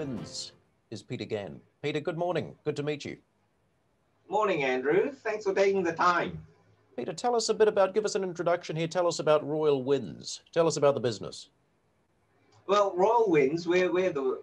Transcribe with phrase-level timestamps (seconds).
[0.00, 0.52] Wins
[0.90, 1.60] is Peter Gann.
[1.82, 2.54] Peter, good morning.
[2.64, 3.18] Good to meet you.
[4.30, 5.12] Morning, Andrew.
[5.12, 6.42] Thanks for taking the time.
[6.96, 8.88] Peter, tell us a bit about, give us an introduction here.
[8.88, 10.40] Tell us about Royal Wins.
[10.54, 11.50] Tell us about the business.
[12.66, 14.40] Well, Royal Wins, we're, we're the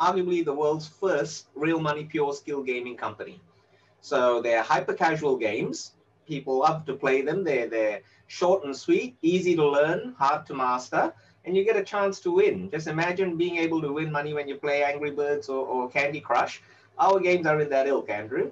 [0.00, 3.42] arguably the world's first real money pure skill gaming company.
[4.00, 5.92] So they're hyper casual games.
[6.26, 7.44] People love to play them.
[7.44, 11.12] They're, they're short and sweet, easy to learn, hard to master,
[11.48, 12.70] and you get a chance to win.
[12.70, 16.20] Just imagine being able to win money when you play Angry Birds or, or Candy
[16.20, 16.60] Crush.
[16.98, 18.50] Our games are in that ilk, Andrew.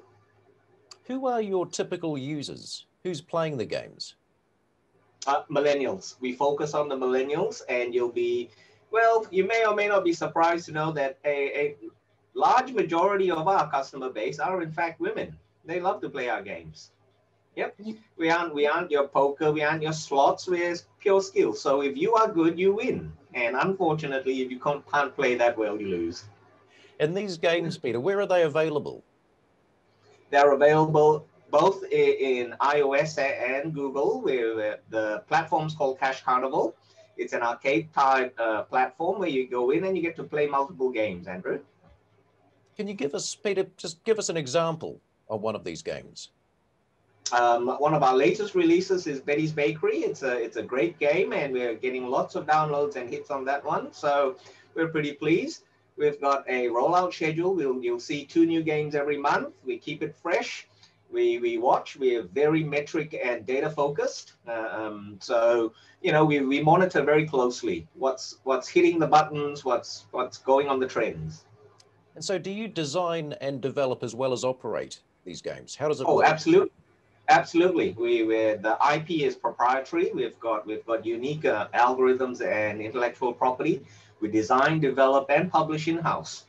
[1.05, 2.87] Who are your typical users?
[3.03, 4.15] Who's playing the games?
[5.27, 6.15] Uh, millennials.
[6.21, 8.49] We focus on the millennials, and you'll be,
[8.91, 11.77] well, you may or may not be surprised to know that a, a
[12.33, 15.37] large majority of our customer base are in fact women.
[15.67, 16.93] They love to play our games.
[17.57, 17.81] Yep.
[18.19, 21.55] We aren't we aren't your poker, we aren't your slots, we're pure skill.
[21.55, 23.13] So if you are good, you win.
[23.33, 26.25] And unfortunately, if you can't, can't play that well, you lose.
[27.01, 29.05] And these games, Peter, where are they available?
[30.31, 34.21] They're available both in iOS and Google.
[34.21, 36.75] Where the platform's called Cash Carnival.
[37.17, 40.47] It's an arcade type uh, platform where you go in and you get to play
[40.47, 41.27] multiple games.
[41.27, 41.61] Andrew,
[42.77, 46.31] can you give us, Peter, just give us an example of one of these games?
[47.33, 49.99] Um, one of our latest releases is Betty's Bakery.
[49.99, 53.45] It's a it's a great game, and we're getting lots of downloads and hits on
[53.47, 53.93] that one.
[53.93, 54.37] So
[54.75, 55.65] we're pretty pleased.
[55.97, 57.55] We've got a rollout schedule.
[57.55, 59.55] We'll you'll see two new games every month.
[59.65, 60.69] We keep it fresh.
[61.11, 61.97] We we watch.
[61.97, 64.35] We're very metric and data focused.
[64.47, 69.65] Uh, um, so you know we, we monitor very closely what's what's hitting the buttons,
[69.65, 71.45] what's what's going on the trends.
[72.15, 75.75] And so, do you design and develop as well as operate these games?
[75.75, 76.07] How does it?
[76.07, 76.27] Oh, work?
[76.27, 76.71] absolutely.
[77.29, 80.13] Absolutely, we, we the IP is proprietary.
[80.15, 83.85] We've got we've got unique uh, algorithms and intellectual property.
[84.21, 86.45] We design, develop, and publish in house.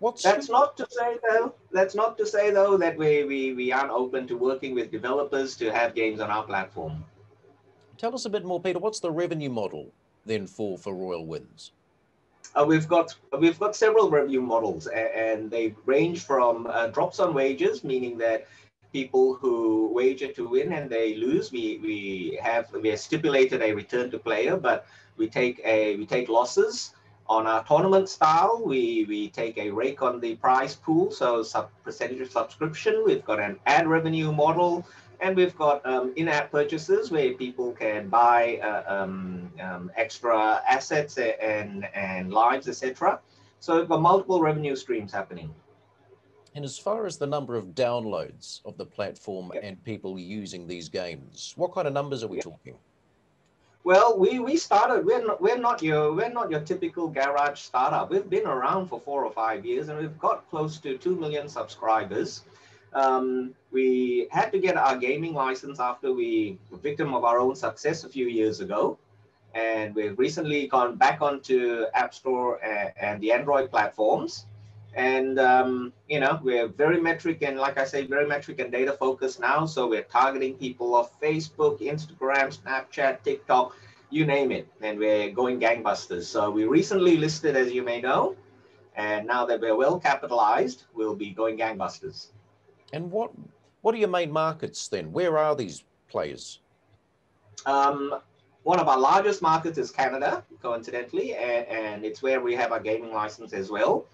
[0.00, 1.54] What's that's not to say though.
[1.72, 5.56] That's not to say though that we, we we aren't open to working with developers
[5.56, 7.04] to have games on our platform.
[7.96, 8.78] Tell us a bit more, Peter.
[8.78, 9.92] What's the revenue model
[10.26, 11.72] then for for Royal Wins?
[12.54, 17.18] Uh, we've got we've got several revenue models, and, and they range from uh, drops
[17.18, 18.46] on wages, meaning that
[18.94, 23.72] people who wager to win and they lose, we we have we have stipulated a
[23.72, 24.86] return to player, but
[25.18, 26.94] we take a we take losses
[27.26, 28.62] on our tournament style.
[28.64, 33.02] We we take a rake on the prize pool, so sub percentage of subscription.
[33.04, 34.86] We've got an ad revenue model,
[35.20, 41.18] and we've got um, in-app purchases where people can buy uh, um, um, extra assets
[41.18, 43.18] and and lives, etc.
[43.58, 45.50] So we've got multiple revenue streams happening.
[46.54, 49.64] And as far as the number of downloads of the platform yep.
[49.64, 52.44] and people using these games, what kind of numbers are we yep.
[52.44, 52.76] talking?
[53.82, 55.04] Well, we, we started.
[55.04, 58.10] We're not we're not your we're not your typical garage startup.
[58.10, 61.48] We've been around for four or five years, and we've got close to two million
[61.48, 62.44] subscribers.
[62.94, 67.56] Um, we had to get our gaming license after we were victim of our own
[67.56, 68.96] success a few years ago,
[69.54, 74.46] and we've recently gone back onto App Store and, and the Android platforms
[74.94, 78.92] and um, you know we're very metric and like i say very metric and data
[78.92, 79.66] focused now.
[79.66, 83.76] So we're targeting people of facebook instagram snapchat tiktok
[84.10, 84.68] you name it.
[84.80, 86.24] And we're going gangbusters.
[86.24, 88.36] So we recently listed as you may know
[88.96, 92.28] and now that we're well capitalized we'll be going gangbusters.
[92.92, 93.32] And what
[93.82, 95.12] what are your main markets then?
[95.12, 96.60] Where are these players?
[97.66, 98.20] Um,
[98.62, 102.80] one of our largest markets is canada coincidentally and, and it's where we have our
[102.80, 104.06] gaming license as well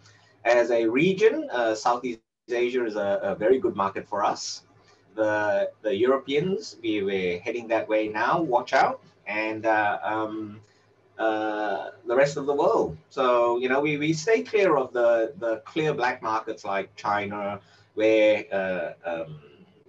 [0.45, 2.21] as a region, uh, Southeast
[2.51, 4.63] Asia is a, a, very good market for us.
[5.15, 9.01] The, the Europeans, we, we're heading that way now, watch out.
[9.27, 10.61] And uh, um,
[11.21, 12.97] uh, the rest of the world.
[13.11, 17.61] So, you know, we, we stay clear of the, the clear black markets like China,
[17.95, 19.41] where uh, um,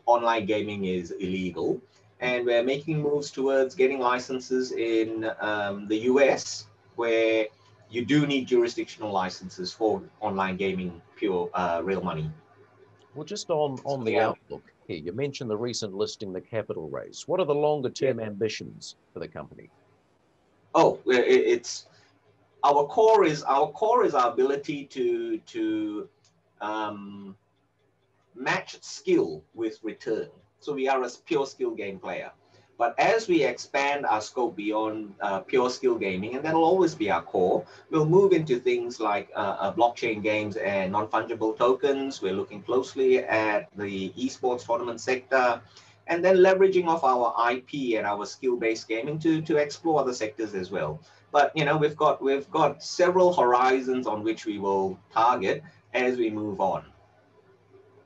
[0.06, 1.82] online gaming is illegal.
[2.20, 7.48] And we're making moves towards getting licenses in um, the US, where
[7.92, 12.32] you do need jurisdictional licenses for online gaming, pure uh, real money.
[13.14, 14.30] Well, just on, on the yeah.
[14.30, 17.28] outlook here, you mentioned the recent listing, the capital raise.
[17.28, 18.26] What are the longer term yeah.
[18.26, 19.70] ambitions for the company?
[20.74, 21.88] Oh, it's
[22.64, 26.08] our core is our core is our ability to to
[26.62, 27.36] um,
[28.36, 30.30] match skill with return.
[30.60, 32.32] So we are a pure skill game player.
[32.82, 37.12] But as we expand our scope beyond uh, pure skill gaming, and that'll always be
[37.12, 42.24] our core, we'll move into things like uh, uh, blockchain games and non-fungible tokens.
[42.24, 45.62] We're looking closely at the esports tournament sector
[46.08, 50.56] and then leveraging off our IP and our skill-based gaming to, to explore other sectors
[50.56, 51.00] as well.
[51.32, 55.62] But you know, we've got we've got several horizons on which we will target
[55.94, 56.86] as we move on.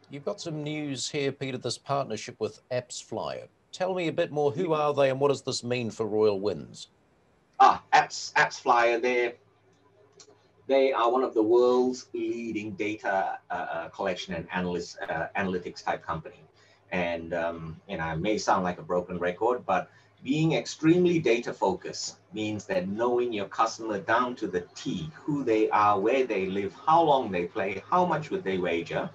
[0.10, 3.48] You've got some news here, Peter, this partnership with AppsFlyer.
[3.76, 6.40] Tell me a bit more, who are they and what does this mean for Royal
[6.40, 6.88] Wins?
[7.60, 9.34] Ah, Apps, AppsFlyer, they're,
[10.66, 15.84] they are one of the world's leading data uh, uh collection and analyst, uh, analytics
[15.84, 16.42] type company.
[16.94, 19.92] And, um, know, it may sound like a broken record, but
[20.24, 25.70] being extremely data focused means that knowing your customer down to the T, who they
[25.72, 29.10] are, where they live, how long they play, how much would they wager,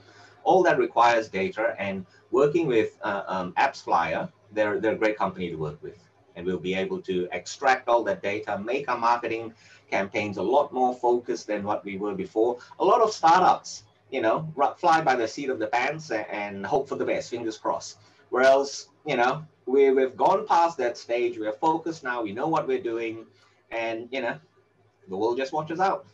[0.44, 5.50] all that requires data and working with uh, um, AppsFlyer, they're, they're a great company
[5.50, 5.98] to work with.
[6.36, 9.52] And we'll be able to extract all that data, make our marketing
[9.90, 12.58] campaigns a lot more focused than what we were before.
[12.78, 16.88] A lot of startups, you know, fly by the seat of the pants and hope
[16.88, 17.98] for the best, fingers crossed.
[18.30, 21.38] Whereas, you know, we, we've gone past that stage.
[21.38, 22.22] We're focused now.
[22.22, 23.26] We know what we're doing.
[23.70, 24.36] And, you know,
[25.08, 26.06] the world just watches out.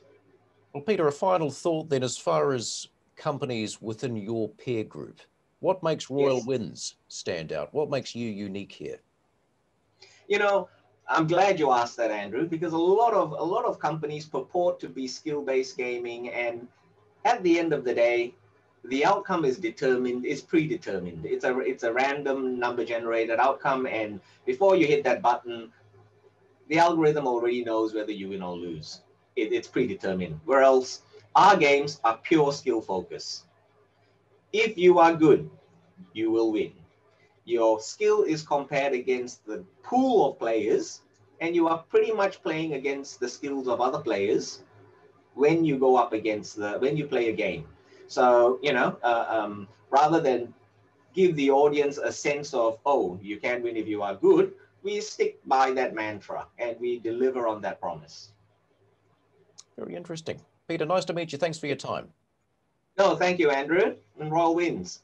[0.72, 5.20] Well, Peter, a final thought then, as far as companies within your peer group,
[5.60, 6.46] what makes Royal yes.
[6.46, 7.72] Wins stand out?
[7.72, 8.98] What makes you unique here?
[10.28, 10.68] You know,
[11.08, 14.80] I'm glad you asked that, Andrew, because a lot of a lot of companies purport
[14.80, 16.66] to be skill-based gaming, and
[17.24, 18.34] at the end of the day,
[18.84, 21.24] the outcome is determined, is predetermined.
[21.24, 25.72] It's a it's a random number generated outcome, and before you hit that button,
[26.68, 29.00] the algorithm already knows whether you win or lose.
[29.36, 30.40] It, it's predetermined.
[30.44, 31.02] Whereas
[31.34, 33.45] our games are pure skill focus.
[34.56, 35.50] If you are good,
[36.14, 36.72] you will win.
[37.44, 41.02] Your skill is compared against the pool of players,
[41.42, 44.62] and you are pretty much playing against the skills of other players
[45.34, 47.68] when you go up against the when you play a game.
[48.06, 50.54] So you know, uh, um, rather than
[51.12, 55.02] give the audience a sense of oh, you can win if you are good, we
[55.02, 58.32] stick by that mantra and we deliver on that promise.
[59.76, 60.40] Very interesting.
[60.66, 61.38] Peter, nice to meet you.
[61.38, 62.15] Thanks for your time.
[62.98, 63.96] No, thank you, Andrew.
[64.18, 65.02] And Royal Wins.